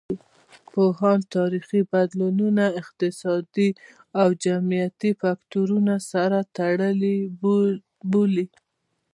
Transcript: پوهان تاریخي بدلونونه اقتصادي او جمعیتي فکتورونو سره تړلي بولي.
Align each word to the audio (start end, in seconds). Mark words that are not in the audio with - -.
پوهان 0.69 1.19
تاریخي 1.35 1.81
بدلونونه 1.91 2.63
اقتصادي 2.81 3.69
او 4.19 4.27
جمعیتي 4.43 5.11
فکتورونو 5.21 5.95
سره 6.11 6.37
تړلي 6.57 7.17
بولي. 8.11 8.47